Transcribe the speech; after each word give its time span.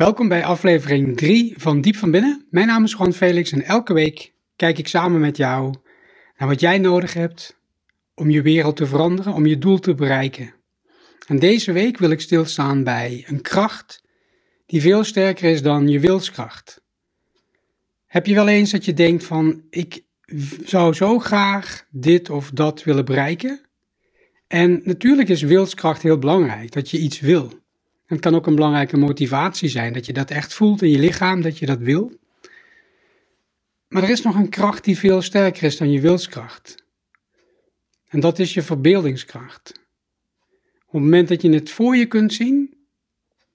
Welkom 0.00 0.28
bij 0.28 0.44
aflevering 0.44 1.16
3 1.16 1.54
van 1.56 1.80
Diep 1.80 1.96
van 1.96 2.10
Binnen. 2.10 2.46
Mijn 2.50 2.66
naam 2.66 2.84
is 2.84 2.92
Juan 2.92 3.12
Felix 3.12 3.52
en 3.52 3.62
elke 3.62 3.92
week 3.92 4.32
kijk 4.56 4.78
ik 4.78 4.88
samen 4.88 5.20
met 5.20 5.36
jou 5.36 5.74
naar 6.36 6.48
wat 6.48 6.60
jij 6.60 6.78
nodig 6.78 7.14
hebt 7.14 7.60
om 8.14 8.30
je 8.30 8.42
wereld 8.42 8.76
te 8.76 8.86
veranderen, 8.86 9.32
om 9.32 9.46
je 9.46 9.58
doel 9.58 9.78
te 9.78 9.94
bereiken. 9.94 10.54
En 11.26 11.38
deze 11.38 11.72
week 11.72 11.98
wil 11.98 12.10
ik 12.10 12.20
stilstaan 12.20 12.84
bij 12.84 13.24
een 13.26 13.40
kracht 13.40 14.02
die 14.66 14.80
veel 14.80 15.04
sterker 15.04 15.50
is 15.50 15.62
dan 15.62 15.88
je 15.88 16.00
wilskracht. 16.00 16.82
Heb 18.06 18.26
je 18.26 18.34
wel 18.34 18.48
eens 18.48 18.70
dat 18.70 18.84
je 18.84 18.94
denkt 18.94 19.24
van 19.24 19.62
ik 19.70 20.04
zou 20.64 20.94
zo 20.94 21.18
graag 21.18 21.86
dit 21.90 22.30
of 22.30 22.50
dat 22.50 22.84
willen 22.84 23.04
bereiken? 23.04 23.60
En 24.46 24.80
natuurlijk 24.84 25.28
is 25.28 25.42
wilskracht 25.42 26.02
heel 26.02 26.18
belangrijk, 26.18 26.72
dat 26.72 26.90
je 26.90 26.98
iets 26.98 27.20
wil. 27.20 27.59
Het 28.10 28.20
kan 28.20 28.34
ook 28.34 28.46
een 28.46 28.54
belangrijke 28.54 28.96
motivatie 28.96 29.68
zijn, 29.68 29.92
dat 29.92 30.06
je 30.06 30.12
dat 30.12 30.30
echt 30.30 30.54
voelt 30.54 30.82
in 30.82 30.90
je 30.90 30.98
lichaam, 30.98 31.42
dat 31.42 31.58
je 31.58 31.66
dat 31.66 31.78
wil. 31.78 32.12
Maar 33.88 34.02
er 34.02 34.10
is 34.10 34.22
nog 34.22 34.34
een 34.34 34.48
kracht 34.48 34.84
die 34.84 34.98
veel 34.98 35.22
sterker 35.22 35.62
is 35.62 35.76
dan 35.76 35.90
je 35.90 36.00
wilskracht. 36.00 36.74
En 38.08 38.20
dat 38.20 38.38
is 38.38 38.54
je 38.54 38.62
verbeeldingskracht. 38.62 39.72
Op 40.86 40.92
het 40.92 41.02
moment 41.02 41.28
dat 41.28 41.42
je 41.42 41.52
het 41.52 41.70
voor 41.70 41.96
je 41.96 42.06
kunt 42.06 42.32
zien, 42.32 42.74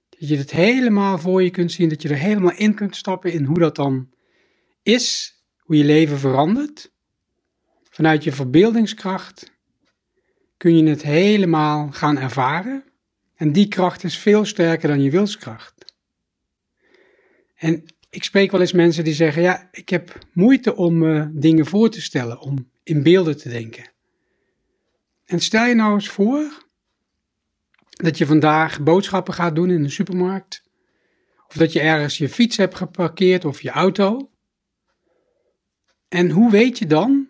dat 0.08 0.28
je 0.28 0.36
het 0.36 0.50
helemaal 0.50 1.18
voor 1.18 1.42
je 1.42 1.50
kunt 1.50 1.72
zien, 1.72 1.88
dat 1.88 2.02
je 2.02 2.08
er 2.08 2.16
helemaal 2.16 2.56
in 2.56 2.74
kunt 2.74 2.96
stappen 2.96 3.32
in 3.32 3.44
hoe 3.44 3.58
dat 3.58 3.76
dan 3.76 4.10
is, 4.82 5.34
hoe 5.58 5.76
je 5.76 5.84
leven 5.84 6.18
verandert, 6.18 6.92
vanuit 7.90 8.24
je 8.24 8.32
verbeeldingskracht 8.32 9.52
kun 10.56 10.76
je 10.76 10.88
het 10.88 11.02
helemaal 11.02 11.90
gaan 11.90 12.18
ervaren 12.18 12.84
en 13.36 13.52
die 13.52 13.68
kracht 13.68 14.04
is 14.04 14.18
veel 14.18 14.44
sterker 14.44 14.88
dan 14.88 15.02
je 15.02 15.10
wilskracht. 15.10 15.94
En 17.54 17.84
ik 18.10 18.24
spreek 18.24 18.50
wel 18.50 18.60
eens 18.60 18.72
mensen 18.72 19.04
die 19.04 19.14
zeggen: 19.14 19.42
Ja, 19.42 19.68
ik 19.70 19.88
heb 19.88 20.18
moeite 20.32 20.76
om 20.76 21.02
uh, 21.02 21.26
dingen 21.32 21.66
voor 21.66 21.90
te 21.90 22.02
stellen, 22.02 22.40
om 22.40 22.70
in 22.82 23.02
beelden 23.02 23.36
te 23.36 23.48
denken. 23.48 23.90
En 25.24 25.40
stel 25.40 25.66
je 25.66 25.74
nou 25.74 25.94
eens 25.94 26.08
voor 26.08 26.64
dat 27.88 28.18
je 28.18 28.26
vandaag 28.26 28.82
boodschappen 28.82 29.34
gaat 29.34 29.54
doen 29.54 29.70
in 29.70 29.84
een 29.84 29.90
supermarkt, 29.90 30.62
of 31.48 31.54
dat 31.54 31.72
je 31.72 31.80
ergens 31.80 32.18
je 32.18 32.28
fiets 32.28 32.56
hebt 32.56 32.74
geparkeerd 32.74 33.44
of 33.44 33.62
je 33.62 33.70
auto. 33.70 34.30
En 36.08 36.30
hoe 36.30 36.50
weet 36.50 36.78
je 36.78 36.86
dan 36.86 37.28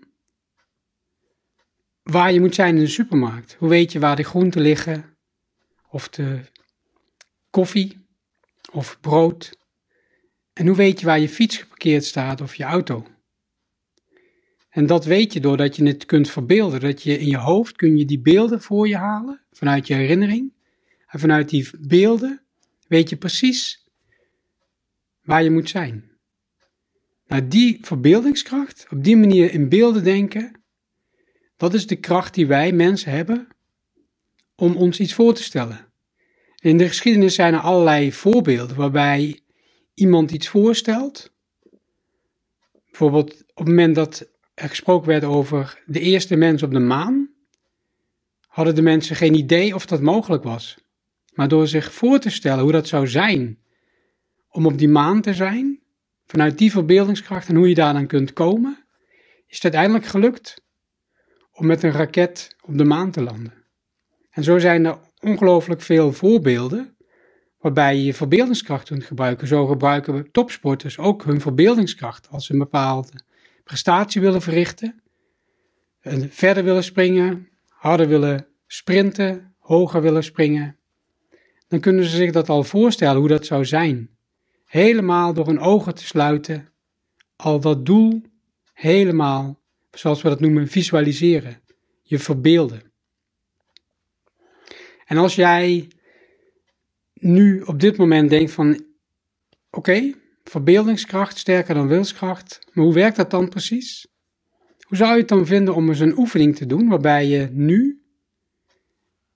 waar 2.03 2.33
je 2.33 2.41
moet 2.41 2.55
zijn 2.55 2.77
in 2.77 2.83
de 2.83 2.91
supermarkt? 2.91 3.56
Hoe 3.59 3.69
weet 3.69 3.92
je 3.92 3.98
waar 3.98 4.16
de 4.16 4.22
groenten 4.22 4.61
liggen? 4.61 5.16
Of 5.97 6.08
de 6.08 6.41
koffie 7.50 8.06
of 8.72 9.00
brood. 9.00 9.58
En 10.53 10.66
hoe 10.66 10.77
weet 10.77 11.00
je 11.00 11.06
waar 11.06 11.20
je 11.20 11.28
fiets 11.28 11.56
geparkeerd 11.56 12.05
staat 12.05 12.41
of 12.41 12.55
je 12.55 12.64
auto? 12.64 13.06
En 14.69 14.86
dat 14.86 15.05
weet 15.05 15.33
je 15.33 15.41
doordat 15.41 15.77
je 15.77 15.86
het 15.86 16.06
kunt 16.06 16.30
verbeelden. 16.30 16.80
Dat 16.80 17.03
je 17.03 17.19
in 17.19 17.27
je 17.27 17.36
hoofd 17.36 17.77
kun 17.77 17.97
je 17.97 18.05
die 18.05 18.20
beelden 18.20 18.62
voor 18.62 18.88
je 18.88 18.97
halen, 18.97 19.44
vanuit 19.53 19.86
je 19.86 19.94
herinnering. 19.94 20.53
En 21.06 21.19
vanuit 21.19 21.48
die 21.48 21.70
beelden 21.80 22.42
weet 22.88 23.08
je 23.08 23.16
precies 23.16 23.88
waar 25.22 25.42
je 25.42 25.50
moet 25.50 25.69
zijn. 25.69 26.10
Nou, 27.27 27.48
die 27.48 27.78
verbeeldingskracht, 27.83 28.86
op 28.91 29.05
die 29.05 29.16
manier 29.16 29.53
in 29.53 29.69
beelden 29.69 30.05
denken, 30.05 30.64
dat 31.56 31.75
is 31.75 31.86
de 31.86 31.97
kracht 31.97 32.34
die 32.34 32.47
wij 32.47 32.72
mensen 32.72 33.10
hebben 33.10 33.48
om 34.55 34.77
ons 34.77 35.00
iets 35.00 35.14
voor 35.14 35.34
te 35.34 35.42
stellen. 35.42 35.86
In 36.57 36.77
de 36.77 36.89
geschiedenis 36.89 37.35
zijn 37.35 37.55
er 37.55 37.61
allerlei 37.61 38.12
voorbeelden 38.12 38.77
waarbij 38.77 39.41
iemand 39.95 40.31
iets 40.31 40.49
voorstelt. 40.49 41.33
Bijvoorbeeld 42.87 43.33
op 43.33 43.56
het 43.56 43.69
moment 43.69 43.94
dat 43.94 44.28
er 44.55 44.69
gesproken 44.69 45.09
werd 45.09 45.25
over 45.25 45.83
de 45.87 46.00
eerste 46.00 46.37
mens 46.37 46.62
op 46.62 46.72
de 46.72 46.78
maan, 46.78 47.31
hadden 48.47 48.75
de 48.75 48.83
mensen 48.83 49.16
geen 49.16 49.34
idee 49.34 49.75
of 49.75 49.87
dat 49.87 50.00
mogelijk 50.00 50.43
was. 50.43 50.78
Maar 51.34 51.49
door 51.49 51.66
zich 51.66 51.93
voor 51.93 52.19
te 52.19 52.31
stellen 52.31 52.62
hoe 52.62 52.72
dat 52.72 52.89
zou 52.89 53.09
zijn 53.09 53.59
om 54.49 54.66
op 54.66 54.78
die 54.78 54.89
maan 54.89 55.21
te 55.21 55.34
zijn, 55.34 55.81
vanuit 56.27 56.59
die 56.59 56.71
verbeeldingskracht 56.71 57.49
en 57.49 57.56
hoe 57.56 57.69
je 57.69 57.75
daar 57.75 57.93
dan 57.93 58.06
kunt 58.06 58.33
komen, 58.33 58.84
is 59.47 59.55
het 59.55 59.62
uiteindelijk 59.62 60.05
gelukt 60.05 60.62
om 61.53 61.66
met 61.66 61.83
een 61.83 61.93
raket 61.93 62.56
op 62.61 62.78
de 62.78 62.84
maan 62.84 63.11
te 63.11 63.22
landen. 63.22 63.65
En 64.31 64.45
zo 64.45 64.59
zijn 64.59 64.84
er 64.84 64.99
ongelooflijk 65.26 65.81
veel 65.81 66.12
voorbeelden 66.12 66.97
waarbij 67.59 67.97
je 67.97 68.04
je 68.04 68.14
verbeeldingskracht 68.14 68.88
kunt 68.88 69.04
gebruiken. 69.04 69.47
Zo 69.47 69.66
gebruiken 69.66 70.31
topsporters 70.31 70.98
ook 70.98 71.25
hun 71.25 71.41
verbeeldingskracht 71.41 72.28
als 72.31 72.47
ze 72.47 72.53
een 72.53 72.59
bepaalde 72.59 73.12
prestatie 73.65 74.20
willen 74.20 74.42
verrichten, 74.42 75.03
verder 76.28 76.65
willen 76.65 76.84
springen, 76.84 77.48
harder 77.69 78.09
willen 78.09 78.47
sprinten, 78.66 79.54
hoger 79.59 80.03
willen 80.03 80.25
springen. 80.25 80.76
Dan 81.69 81.81
kunnen 81.81 82.04
ze 82.04 82.16
zich 82.16 82.32
dat 82.32 82.48
al 82.48 82.65
voorstellen 82.65 83.19
hoe 83.19 83.28
dat 83.28 83.47
zou 83.47 83.65
zijn. 83.65 84.10
Helemaal 84.65 85.34
door 85.34 85.47
hun 85.47 85.60
ogen 85.60 85.94
te 85.94 86.04
sluiten, 86.04 86.69
al 87.36 87.60
dat 87.60 87.86
doel 87.86 88.22
helemaal, 88.72 89.60
zoals 89.91 90.22
we 90.22 90.28
dat 90.28 90.41
noemen, 90.41 90.69
visualiseren. 90.69 91.60
Je 92.03 92.19
verbeelden. 92.19 92.85
En 95.06 95.17
als 95.17 95.34
jij 95.34 95.89
nu 97.15 97.61
op 97.62 97.81
dit 97.81 97.97
moment 97.97 98.31
denkt 98.31 98.53
van, 98.53 98.84
oké, 99.71 100.15
verbeeldingskracht 100.44 101.39
sterker 101.39 101.75
dan 101.75 101.89
wilskracht, 101.89 102.67
maar 102.72 102.84
hoe 102.84 102.94
werkt 102.94 103.16
dat 103.16 103.31
dan 103.31 103.49
precies? 103.49 104.06
Hoe 104.81 104.97
zou 104.97 105.12
je 105.12 105.19
het 105.19 105.28
dan 105.28 105.47
vinden 105.47 105.75
om 105.75 105.89
eens 105.89 106.00
een 106.00 106.19
oefening 106.19 106.56
te 106.56 106.66
doen 106.66 106.89
waarbij 106.89 107.27
je 107.27 107.49
nu 107.53 108.03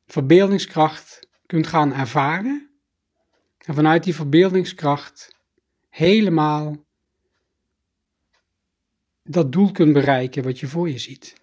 verbeeldingskracht 0.07 1.29
kunt 1.47 1.67
gaan 1.67 1.93
ervaren 1.93 2.71
en 3.59 3.75
vanuit 3.75 4.05
die 4.05 4.15
verbeeldingskracht 4.15 5.37
helemaal 5.89 6.85
dat 9.23 9.53
doel 9.53 9.73
kunt 9.73 9.93
bereiken 9.93 10.43
wat 10.43 10.59
je 10.61 10.67
voor 10.67 10.89
je 10.91 10.99
ziet. 10.99 11.40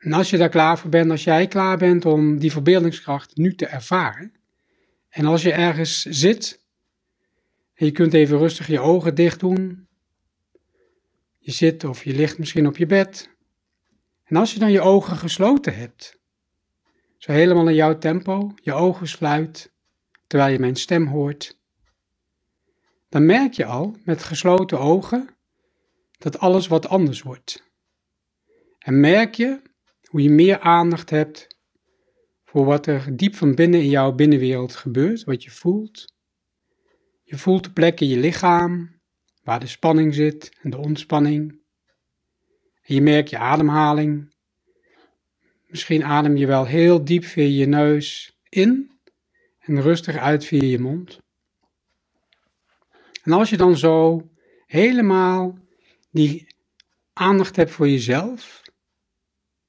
En 0.00 0.12
als 0.12 0.30
je 0.30 0.36
daar 0.36 0.48
klaar 0.48 0.78
voor 0.78 0.90
bent, 0.90 1.10
als 1.10 1.24
jij 1.24 1.46
klaar 1.46 1.78
bent 1.78 2.04
om 2.04 2.38
die 2.38 2.52
verbeeldingskracht 2.52 3.36
nu 3.36 3.54
te 3.54 3.66
ervaren, 3.66 4.32
en 5.08 5.24
als 5.24 5.42
je 5.42 5.52
ergens 5.52 6.02
zit, 6.02 6.64
en 7.74 7.86
je 7.86 7.92
kunt 7.92 8.14
even 8.14 8.38
rustig 8.38 8.66
je 8.66 8.80
ogen 8.80 9.14
dicht 9.14 9.40
doen, 9.40 9.88
je 11.38 11.52
zit 11.52 11.84
of 11.84 12.04
je 12.04 12.14
ligt 12.14 12.38
misschien 12.38 12.66
op 12.66 12.76
je 12.76 12.86
bed, 12.86 13.30
en 14.24 14.36
als 14.36 14.52
je 14.52 14.58
dan 14.58 14.70
je 14.70 14.80
ogen 14.80 15.16
gesloten 15.16 15.76
hebt, 15.76 16.18
zo 17.16 17.32
helemaal 17.32 17.68
in 17.68 17.74
jouw 17.74 17.98
tempo, 17.98 18.54
je 18.62 18.72
ogen 18.72 19.08
sluit, 19.08 19.72
terwijl 20.26 20.52
je 20.52 20.58
mijn 20.58 20.76
stem 20.76 21.06
hoort, 21.06 21.58
dan 23.08 23.26
merk 23.26 23.52
je 23.52 23.64
al 23.64 23.96
met 24.04 24.22
gesloten 24.22 24.80
ogen 24.80 25.28
dat 26.18 26.38
alles 26.38 26.66
wat 26.66 26.88
anders 26.88 27.22
wordt. 27.22 27.68
En 28.78 29.00
merk 29.00 29.34
je 29.34 29.68
hoe 30.10 30.22
je 30.22 30.30
meer 30.30 30.58
aandacht 30.58 31.10
hebt 31.10 31.46
voor 32.44 32.64
wat 32.64 32.86
er 32.86 33.16
diep 33.16 33.34
van 33.34 33.54
binnen 33.54 33.80
in 33.80 33.88
jouw 33.88 34.12
binnenwereld 34.12 34.76
gebeurt, 34.76 35.24
wat 35.24 35.42
je 35.42 35.50
voelt. 35.50 36.14
Je 37.22 37.38
voelt 37.38 37.64
de 37.64 37.72
plek 37.72 38.00
in 38.00 38.08
je 38.08 38.16
lichaam 38.16 39.00
waar 39.42 39.60
de 39.60 39.66
spanning 39.66 40.14
zit 40.14 40.56
en 40.62 40.70
de 40.70 40.76
ontspanning. 40.78 41.62
En 42.82 42.94
je 42.94 43.02
merkt 43.02 43.30
je 43.30 43.38
ademhaling. 43.38 44.34
Misschien 45.66 46.04
adem 46.04 46.36
je 46.36 46.46
wel 46.46 46.66
heel 46.66 47.04
diep 47.04 47.24
via 47.24 47.44
je 47.44 47.66
neus 47.66 48.38
in 48.48 49.00
en 49.58 49.82
rustig 49.82 50.16
uit 50.16 50.44
via 50.44 50.62
je 50.62 50.78
mond. 50.78 51.18
En 53.22 53.32
als 53.32 53.50
je 53.50 53.56
dan 53.56 53.76
zo 53.76 54.28
helemaal 54.66 55.58
die 56.10 56.46
aandacht 57.12 57.56
hebt 57.56 57.70
voor 57.70 57.88
jezelf, 57.88 58.62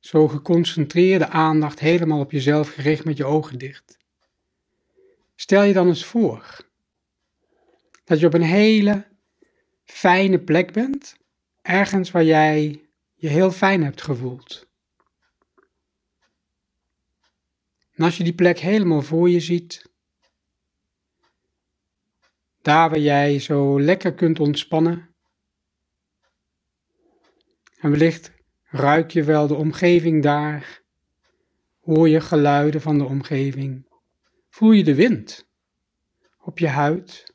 zo 0.01 0.27
geconcentreerde 0.27 1.27
aandacht 1.27 1.79
helemaal 1.79 2.19
op 2.19 2.31
jezelf 2.31 2.73
gericht 2.73 3.05
met 3.05 3.17
je 3.17 3.25
ogen 3.25 3.57
dicht. 3.57 3.97
Stel 5.35 5.63
je 5.63 5.73
dan 5.73 5.87
eens 5.87 6.05
voor 6.05 6.69
dat 8.03 8.19
je 8.19 8.25
op 8.25 8.33
een 8.33 8.41
hele 8.41 9.07
fijne 9.83 10.39
plek 10.39 10.73
bent, 10.73 11.15
ergens 11.61 12.11
waar 12.11 12.23
jij 12.23 12.89
je 13.13 13.27
heel 13.27 13.51
fijn 13.51 13.83
hebt 13.83 14.01
gevoeld. 14.01 14.69
En 17.91 18.03
als 18.03 18.17
je 18.17 18.23
die 18.23 18.35
plek 18.35 18.59
helemaal 18.59 19.01
voor 19.01 19.29
je 19.29 19.39
ziet, 19.39 19.89
daar 22.61 22.89
waar 22.89 22.99
jij 22.99 23.39
zo 23.39 23.81
lekker 23.81 24.13
kunt 24.13 24.39
ontspannen, 24.39 25.15
en 27.77 27.91
wellicht 27.91 28.31
Ruik 28.71 29.11
je 29.11 29.23
wel 29.23 29.47
de 29.47 29.55
omgeving 29.55 30.23
daar? 30.23 30.81
Hoor 31.81 32.09
je 32.09 32.21
geluiden 32.21 32.81
van 32.81 32.97
de 32.97 33.05
omgeving? 33.05 33.85
Voel 34.49 34.71
je 34.71 34.83
de 34.83 34.95
wind? 34.95 35.49
op 36.41 36.59
je 36.59 36.67
huid. 36.67 37.33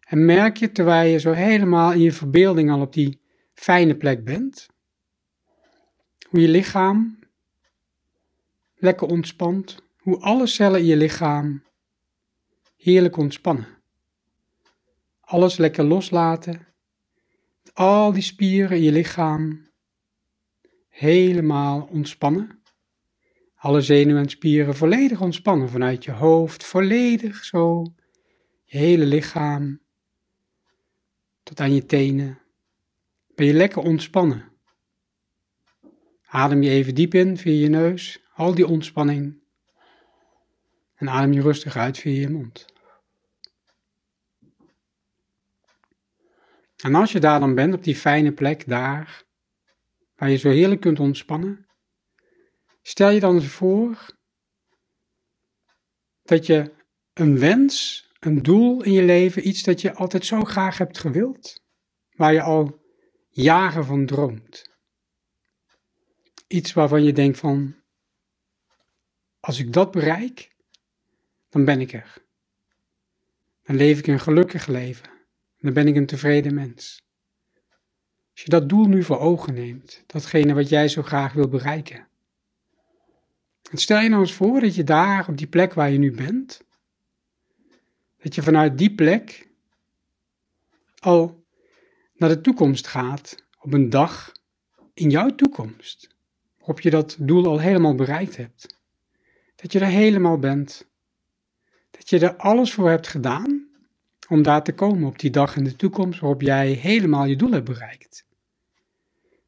En 0.00 0.24
merk 0.24 0.56
je 0.56 0.72
terwijl 0.72 1.10
je 1.10 1.18
zo 1.18 1.32
helemaal 1.32 1.92
in 1.92 2.00
je 2.00 2.12
verbeelding 2.12 2.70
al 2.70 2.80
op 2.80 2.92
die 2.92 3.20
fijne 3.52 3.96
plek 3.96 4.24
bent, 4.24 4.68
hoe 6.28 6.40
je 6.40 6.48
lichaam 6.48 7.18
lekker 8.74 9.08
ontspant, 9.08 9.82
hoe 9.98 10.20
alle 10.20 10.46
cellen 10.46 10.80
in 10.80 10.86
je 10.86 10.96
lichaam 10.96 11.62
heerlijk 12.76 13.16
ontspannen. 13.16 13.66
Alles 15.20 15.56
lekker 15.56 15.84
loslaten, 15.84 16.66
al 17.72 18.12
die 18.12 18.22
spieren 18.22 18.76
in 18.76 18.82
je 18.82 18.92
lichaam 18.92 19.68
helemaal 20.90 21.88
ontspannen. 21.90 22.62
Alle 23.54 23.80
zenuwen 23.80 24.22
en 24.22 24.28
spieren 24.28 24.76
volledig 24.76 25.20
ontspannen 25.20 25.68
vanuit 25.68 26.04
je 26.04 26.12
hoofd, 26.12 26.64
volledig 26.64 27.44
zo, 27.44 27.94
je 28.64 28.78
hele 28.78 29.04
lichaam 29.04 29.80
tot 31.42 31.60
aan 31.60 31.74
je 31.74 31.86
tenen. 31.86 32.38
Ben 33.34 33.46
je 33.46 33.52
lekker 33.52 33.82
ontspannen. 33.82 34.44
Adem 36.26 36.62
je 36.62 36.70
even 36.70 36.94
diep 36.94 37.14
in 37.14 37.36
via 37.36 37.60
je 37.60 37.68
neus, 37.68 38.22
al 38.34 38.54
die 38.54 38.66
ontspanning. 38.66 39.42
En 40.94 41.08
adem 41.08 41.32
je 41.32 41.40
rustig 41.40 41.76
uit 41.76 41.98
via 41.98 42.20
je 42.20 42.30
mond. 42.30 42.66
En 46.82 46.94
als 46.94 47.12
je 47.12 47.20
daar 47.20 47.40
dan 47.40 47.54
bent, 47.54 47.74
op 47.74 47.84
die 47.84 47.96
fijne 47.96 48.32
plek 48.32 48.68
daar, 48.68 49.24
waar 50.20 50.30
je 50.30 50.36
zo 50.36 50.50
heerlijk 50.50 50.80
kunt 50.80 51.00
ontspannen, 51.00 51.66
stel 52.82 53.10
je 53.10 53.20
dan 53.20 53.34
eens 53.34 53.46
voor 53.46 54.16
dat 56.22 56.46
je 56.46 56.72
een 57.12 57.38
wens, 57.38 58.04
een 58.18 58.42
doel 58.42 58.82
in 58.82 58.92
je 58.92 59.02
leven, 59.02 59.48
iets 59.48 59.62
dat 59.62 59.80
je 59.80 59.94
altijd 59.94 60.26
zo 60.26 60.44
graag 60.44 60.78
hebt 60.78 60.98
gewild, 60.98 61.64
waar 62.10 62.32
je 62.32 62.42
al 62.42 62.82
jaren 63.28 63.84
van 63.84 64.06
droomt. 64.06 64.78
Iets 66.46 66.72
waarvan 66.72 67.02
je 67.02 67.12
denkt 67.12 67.38
van, 67.38 67.76
als 69.40 69.58
ik 69.58 69.72
dat 69.72 69.90
bereik, 69.90 70.56
dan 71.48 71.64
ben 71.64 71.80
ik 71.80 71.92
er. 71.92 72.28
Dan 73.62 73.76
leef 73.76 73.98
ik 73.98 74.06
een 74.06 74.20
gelukkig 74.20 74.66
leven. 74.66 75.10
Dan 75.58 75.72
ben 75.72 75.86
ik 75.88 75.96
een 75.96 76.06
tevreden 76.06 76.54
mens. 76.54 77.09
Als 78.40 78.48
je 78.48 78.58
dat 78.58 78.68
doel 78.68 78.86
nu 78.86 79.02
voor 79.02 79.18
ogen 79.18 79.54
neemt, 79.54 80.02
datgene 80.06 80.54
wat 80.54 80.68
jij 80.68 80.88
zo 80.88 81.02
graag 81.02 81.32
wil 81.32 81.48
bereiken. 81.48 82.06
En 83.70 83.78
stel 83.78 84.00
je 84.00 84.08
nou 84.08 84.20
eens 84.20 84.32
voor 84.32 84.60
dat 84.60 84.74
je 84.74 84.84
daar 84.84 85.28
op 85.28 85.36
die 85.36 85.46
plek 85.46 85.74
waar 85.74 85.90
je 85.90 85.98
nu 85.98 86.14
bent, 86.14 86.62
dat 88.22 88.34
je 88.34 88.42
vanuit 88.42 88.78
die 88.78 88.94
plek 88.94 89.48
al 90.98 91.44
naar 92.14 92.28
de 92.28 92.40
toekomst 92.40 92.86
gaat, 92.86 93.44
op 93.58 93.72
een 93.72 93.90
dag 93.90 94.32
in 94.94 95.10
jouw 95.10 95.34
toekomst, 95.34 96.08
waarop 96.58 96.80
je 96.80 96.90
dat 96.90 97.16
doel 97.18 97.46
al 97.46 97.58
helemaal 97.58 97.94
bereikt 97.94 98.36
hebt. 98.36 98.78
Dat 99.56 99.72
je 99.72 99.80
er 99.80 99.86
helemaal 99.86 100.38
bent. 100.38 100.88
Dat 101.90 102.08
je 102.08 102.18
er 102.18 102.36
alles 102.36 102.72
voor 102.72 102.88
hebt 102.88 103.08
gedaan 103.08 103.68
om 104.28 104.42
daar 104.42 104.62
te 104.62 104.72
komen 104.72 105.08
op 105.08 105.18
die 105.18 105.30
dag 105.30 105.56
in 105.56 105.64
de 105.64 105.76
toekomst 105.76 106.20
waarop 106.20 106.42
jij 106.42 106.70
helemaal 106.70 107.24
je 107.24 107.36
doel 107.36 107.50
hebt 107.50 107.64
bereikt. 107.64 108.28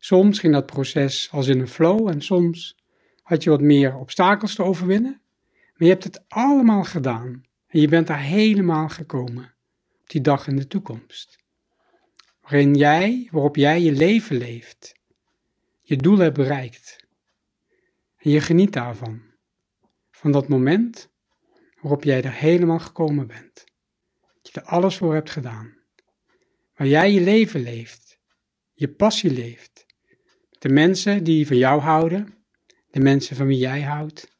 Soms 0.04 0.38
ging 0.38 0.52
dat 0.52 0.66
proces 0.66 1.28
als 1.30 1.46
in 1.46 1.60
een 1.60 1.68
flow 1.68 2.08
en 2.08 2.22
soms 2.22 2.76
had 3.22 3.42
je 3.42 3.50
wat 3.50 3.60
meer 3.60 3.96
obstakels 3.96 4.54
te 4.54 4.62
overwinnen. 4.62 5.20
Maar 5.50 5.88
je 5.88 5.88
hebt 5.88 6.04
het 6.04 6.24
allemaal 6.28 6.84
gedaan 6.84 7.44
en 7.66 7.80
je 7.80 7.88
bent 7.88 8.06
daar 8.06 8.20
helemaal 8.20 8.88
gekomen 8.88 9.54
op 10.00 10.10
die 10.10 10.20
dag 10.20 10.46
in 10.46 10.56
de 10.56 10.66
toekomst. 10.66 11.38
Waarin 12.40 12.74
jij, 12.74 13.28
waarop 13.30 13.56
jij 13.56 13.80
je 13.80 13.92
leven 13.92 14.36
leeft, 14.36 14.94
je 15.82 15.96
doel 15.96 16.18
hebt 16.18 16.36
bereikt. 16.36 17.06
En 18.16 18.30
je 18.30 18.40
geniet 18.40 18.72
daarvan. 18.72 19.22
Van 20.10 20.32
dat 20.32 20.48
moment 20.48 21.08
waarop 21.80 22.04
jij 22.04 22.22
er 22.22 22.32
helemaal 22.32 22.78
gekomen 22.78 23.26
bent. 23.26 23.64
Dat 24.42 24.52
je 24.52 24.60
er 24.60 24.66
alles 24.66 24.96
voor 24.96 25.14
hebt 25.14 25.30
gedaan. 25.30 25.76
Waar 26.74 26.86
jij 26.88 27.12
je 27.12 27.20
leven 27.20 27.60
leeft, 27.60 28.18
je 28.72 28.88
passie 28.88 29.30
leeft. 29.30 29.90
De 30.62 30.68
mensen 30.68 31.24
die 31.24 31.46
van 31.46 31.56
jou 31.56 31.80
houden, 31.80 32.34
de 32.90 33.00
mensen 33.00 33.36
van 33.36 33.46
wie 33.46 33.58
jij 33.58 33.82
houdt. 33.82 34.36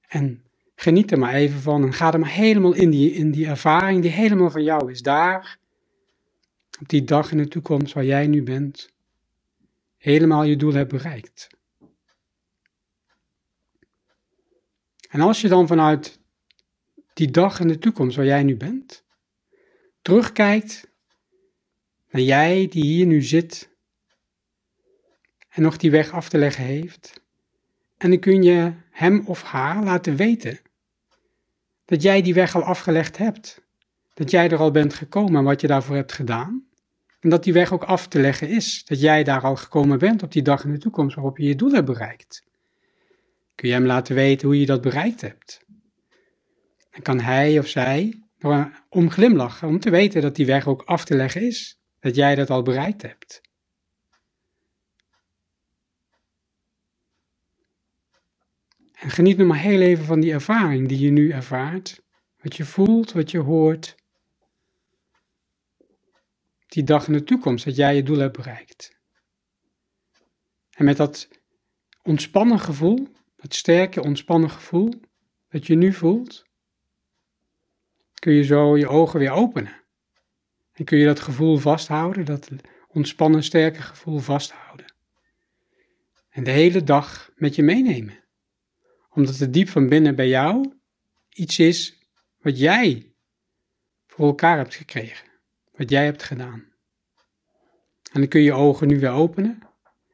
En 0.00 0.44
geniet 0.74 1.10
er 1.10 1.18
maar 1.18 1.34
even 1.34 1.60
van 1.60 1.82
en 1.82 1.92
ga 1.92 2.12
er 2.12 2.18
maar 2.18 2.32
helemaal 2.32 2.72
in 2.72 2.90
die, 2.90 3.12
in 3.12 3.30
die 3.30 3.46
ervaring 3.46 4.02
die 4.02 4.10
helemaal 4.10 4.50
van 4.50 4.62
jou 4.62 4.90
is. 4.90 5.02
Daar, 5.02 5.58
op 6.80 6.88
die 6.88 7.04
dag 7.04 7.30
in 7.30 7.38
de 7.38 7.48
toekomst 7.48 7.92
waar 7.92 8.04
jij 8.04 8.26
nu 8.26 8.42
bent, 8.42 8.92
helemaal 9.96 10.42
je 10.42 10.56
doel 10.56 10.72
hebt 10.72 10.92
bereikt. 10.92 11.48
En 15.08 15.20
als 15.20 15.40
je 15.40 15.48
dan 15.48 15.66
vanuit 15.66 16.20
die 17.12 17.30
dag 17.30 17.60
in 17.60 17.68
de 17.68 17.78
toekomst 17.78 18.16
waar 18.16 18.26
jij 18.26 18.42
nu 18.42 18.56
bent, 18.56 19.04
terugkijkt 20.02 20.90
naar 22.10 22.22
jij 22.22 22.68
die 22.68 22.84
hier 22.84 23.06
nu 23.06 23.22
zit 23.22 23.69
nog 25.60 25.76
die 25.76 25.90
weg 25.90 26.10
af 26.12 26.28
te 26.28 26.38
leggen 26.38 26.64
heeft. 26.64 27.20
En 27.96 28.10
dan 28.10 28.18
kun 28.18 28.42
je 28.42 28.72
hem 28.90 29.22
of 29.26 29.42
haar 29.42 29.84
laten 29.84 30.16
weten 30.16 30.60
dat 31.84 32.02
jij 32.02 32.22
die 32.22 32.34
weg 32.34 32.54
al 32.54 32.62
afgelegd 32.62 33.16
hebt. 33.16 33.62
Dat 34.14 34.30
jij 34.30 34.50
er 34.50 34.58
al 34.58 34.70
bent 34.70 34.94
gekomen 34.94 35.36
en 35.36 35.44
wat 35.44 35.60
je 35.60 35.66
daarvoor 35.66 35.96
hebt 35.96 36.12
gedaan. 36.12 36.64
En 37.20 37.28
dat 37.28 37.44
die 37.44 37.52
weg 37.52 37.72
ook 37.72 37.84
af 37.84 38.06
te 38.06 38.20
leggen 38.20 38.48
is. 38.48 38.84
Dat 38.84 39.00
jij 39.00 39.24
daar 39.24 39.42
al 39.42 39.56
gekomen 39.56 39.98
bent 39.98 40.22
op 40.22 40.32
die 40.32 40.42
dag 40.42 40.64
in 40.64 40.72
de 40.72 40.78
toekomst 40.78 41.14
waarop 41.14 41.38
je 41.38 41.46
je 41.46 41.54
doel 41.54 41.72
hebt 41.72 41.86
bereikt. 41.86 42.44
Kun 43.54 43.68
je 43.68 43.74
hem 43.74 43.86
laten 43.86 44.14
weten 44.14 44.46
hoe 44.46 44.60
je 44.60 44.66
dat 44.66 44.80
bereikt 44.80 45.20
hebt. 45.20 45.64
Dan 46.90 47.02
kan 47.02 47.20
hij 47.20 47.58
of 47.58 47.66
zij 47.66 48.22
om 48.88 49.10
glimlachen, 49.10 49.68
om 49.68 49.80
te 49.80 49.90
weten 49.90 50.22
dat 50.22 50.36
die 50.36 50.46
weg 50.46 50.66
ook 50.66 50.82
af 50.82 51.04
te 51.04 51.16
leggen 51.16 51.42
is. 51.42 51.80
Dat 52.00 52.14
jij 52.14 52.34
dat 52.34 52.50
al 52.50 52.62
bereikt 52.62 53.02
hebt. 53.02 53.40
En 59.00 59.10
geniet 59.10 59.36
nog 59.36 59.46
maar 59.46 59.58
heel 59.58 59.80
even 59.80 60.04
van 60.04 60.20
die 60.20 60.32
ervaring 60.32 60.88
die 60.88 60.98
je 60.98 61.10
nu 61.10 61.30
ervaart. 61.30 62.02
Wat 62.42 62.56
je 62.56 62.64
voelt, 62.64 63.12
wat 63.12 63.30
je 63.30 63.38
hoort. 63.38 63.94
Die 66.66 66.84
dag 66.84 67.06
in 67.06 67.12
de 67.12 67.24
toekomst 67.24 67.64
dat 67.64 67.76
jij 67.76 67.96
je 67.96 68.02
doel 68.02 68.18
hebt 68.18 68.36
bereikt. 68.36 68.98
En 70.70 70.84
met 70.84 70.96
dat 70.96 71.28
ontspannen 72.02 72.58
gevoel, 72.58 73.08
dat 73.36 73.54
sterke 73.54 74.02
ontspannen 74.02 74.50
gevoel 74.50 75.00
dat 75.48 75.66
je 75.66 75.74
nu 75.74 75.92
voelt, 75.92 76.44
kun 78.14 78.32
je 78.32 78.44
zo 78.44 78.76
je 78.76 78.88
ogen 78.88 79.18
weer 79.18 79.30
openen. 79.30 79.82
En 80.72 80.84
kun 80.84 80.98
je 80.98 81.06
dat 81.06 81.20
gevoel 81.20 81.56
vasthouden, 81.56 82.24
dat 82.24 82.48
ontspannen 82.88 83.42
sterke 83.42 83.82
gevoel 83.82 84.18
vasthouden. 84.18 84.94
En 86.30 86.44
de 86.44 86.50
hele 86.50 86.84
dag 86.84 87.30
met 87.34 87.54
je 87.54 87.62
meenemen 87.62 88.19
omdat 89.10 89.38
het 89.38 89.52
diep 89.52 89.68
van 89.68 89.88
binnen 89.88 90.16
bij 90.16 90.28
jou 90.28 90.72
iets 91.28 91.58
is 91.58 91.98
wat 92.38 92.58
jij 92.58 93.14
voor 94.06 94.26
elkaar 94.26 94.56
hebt 94.56 94.74
gekregen. 94.74 95.28
Wat 95.72 95.90
jij 95.90 96.04
hebt 96.04 96.22
gedaan. 96.22 96.68
En 98.12 98.20
dan 98.20 98.28
kun 98.28 98.40
je 98.40 98.46
je 98.46 98.52
ogen 98.52 98.88
nu 98.88 99.00
weer 99.00 99.10
openen 99.10 99.58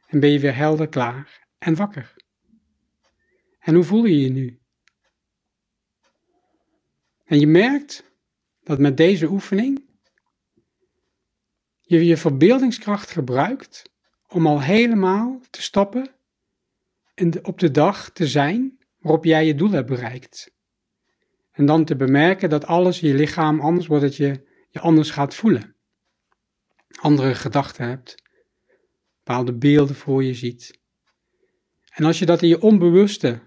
en 0.06 0.20
ben 0.20 0.30
je 0.30 0.38
weer 0.38 0.56
helder, 0.56 0.88
klaar 0.88 1.48
en 1.58 1.74
wakker. 1.74 2.14
En 3.58 3.74
hoe 3.74 3.84
voel 3.84 4.04
je 4.04 4.20
je 4.20 4.30
nu? 4.30 4.60
En 7.24 7.40
je 7.40 7.46
merkt 7.46 8.04
dat 8.60 8.78
met 8.78 8.96
deze 8.96 9.26
oefening 9.26 9.84
je 11.80 12.04
je 12.04 12.16
verbeeldingskracht 12.16 13.10
gebruikt 13.10 13.82
om 14.28 14.46
al 14.46 14.62
helemaal 14.62 15.40
te 15.50 15.62
stappen 15.62 16.14
en 17.14 17.44
op 17.44 17.58
de 17.58 17.70
dag 17.70 18.10
te 18.10 18.26
zijn 18.26 18.78
waarop 19.06 19.24
jij 19.24 19.46
je 19.46 19.54
doel 19.54 19.70
hebt 19.70 19.88
bereikt. 19.88 20.54
En 21.52 21.66
dan 21.66 21.84
te 21.84 21.96
bemerken 21.96 22.50
dat 22.50 22.66
alles 22.66 23.02
in 23.02 23.08
je 23.08 23.14
lichaam 23.14 23.60
anders 23.60 23.86
wordt, 23.86 24.02
dat 24.02 24.16
je 24.16 24.46
je 24.68 24.80
anders 24.80 25.10
gaat 25.10 25.34
voelen. 25.34 25.74
Andere 27.00 27.34
gedachten 27.34 27.88
hebt, 27.88 28.14
bepaalde 29.16 29.52
beelden 29.52 29.96
voor 29.96 30.24
je 30.24 30.34
ziet. 30.34 30.80
En 31.90 32.04
als 32.04 32.18
je 32.18 32.26
dat 32.26 32.42
in 32.42 32.48
je 32.48 32.60
onbewuste 32.60 33.40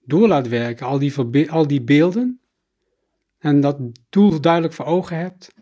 door 0.00 0.28
laat 0.28 0.48
werken, 0.48 0.86
al 0.86 0.98
die, 0.98 1.50
al 1.50 1.66
die 1.66 1.82
beelden, 1.82 2.40
en 3.38 3.60
dat 3.60 3.78
doel 4.08 4.40
duidelijk 4.40 4.74
voor 4.74 4.84
ogen 4.84 5.16
hebt, 5.16 5.54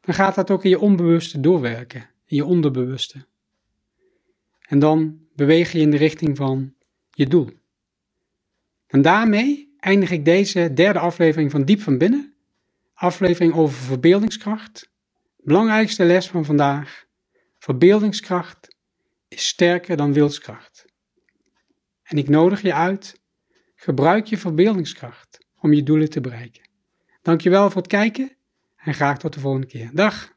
dan 0.00 0.14
gaat 0.14 0.34
dat 0.34 0.50
ook 0.50 0.64
in 0.64 0.70
je 0.70 0.80
onbewuste 0.80 1.40
doorwerken, 1.40 2.00
in 2.24 2.36
je 2.36 2.44
onderbewuste. 2.44 3.26
En 4.60 4.78
dan 4.78 5.18
beweeg 5.34 5.72
je 5.72 5.78
in 5.78 5.90
de 5.90 5.96
richting 5.96 6.36
van 6.36 6.74
je 7.10 7.26
doel. 7.26 7.60
En 8.92 9.02
daarmee 9.02 9.74
eindig 9.78 10.10
ik 10.10 10.24
deze 10.24 10.72
derde 10.74 10.98
aflevering 10.98 11.50
van 11.50 11.64
Diep 11.64 11.80
van 11.80 11.98
Binnen. 11.98 12.34
Aflevering 12.94 13.54
over 13.54 13.76
verbeeldingskracht. 13.78 14.90
Belangrijkste 15.36 16.04
les 16.04 16.28
van 16.28 16.44
vandaag. 16.44 17.04
Verbeeldingskracht 17.58 18.76
is 19.28 19.46
sterker 19.46 19.96
dan 19.96 20.12
wilskracht. 20.12 20.84
En 22.02 22.18
ik 22.18 22.28
nodig 22.28 22.62
je 22.62 22.74
uit, 22.74 23.20
gebruik 23.74 24.26
je 24.26 24.38
verbeeldingskracht 24.38 25.46
om 25.60 25.72
je 25.72 25.82
doelen 25.82 26.10
te 26.10 26.20
bereiken. 26.20 26.68
Dankjewel 27.22 27.70
voor 27.70 27.82
het 27.82 27.90
kijken 27.90 28.36
en 28.76 28.94
graag 28.94 29.18
tot 29.18 29.32
de 29.32 29.40
volgende 29.40 29.66
keer. 29.66 29.90
Dag! 29.92 30.32